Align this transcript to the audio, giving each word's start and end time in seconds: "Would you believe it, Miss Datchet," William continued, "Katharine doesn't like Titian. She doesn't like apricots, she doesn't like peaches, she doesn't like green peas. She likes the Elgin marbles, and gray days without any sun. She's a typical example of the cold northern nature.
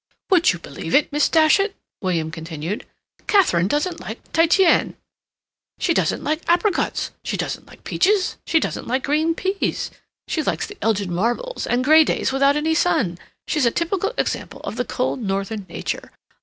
"Would 0.31 0.51
you 0.51 0.57
believe 0.57 0.95
it, 0.95 1.11
Miss 1.11 1.29
Datchet," 1.29 1.75
William 2.01 2.31
continued, 2.31 2.87
"Katharine 3.27 3.67
doesn't 3.67 3.99
like 3.99 4.31
Titian. 4.33 4.97
She 5.77 5.93
doesn't 5.93 6.23
like 6.23 6.41
apricots, 6.47 7.11
she 7.23 7.37
doesn't 7.37 7.67
like 7.67 7.83
peaches, 7.83 8.37
she 8.47 8.59
doesn't 8.59 8.87
like 8.87 9.03
green 9.03 9.35
peas. 9.35 9.91
She 10.27 10.41
likes 10.41 10.65
the 10.65 10.77
Elgin 10.81 11.13
marbles, 11.13 11.67
and 11.67 11.83
gray 11.83 12.03
days 12.03 12.31
without 12.31 12.55
any 12.55 12.73
sun. 12.73 13.19
She's 13.47 13.67
a 13.67 13.69
typical 13.69 14.11
example 14.17 14.61
of 14.63 14.75
the 14.75 14.85
cold 14.85 15.21
northern 15.21 15.67
nature. 15.69 16.11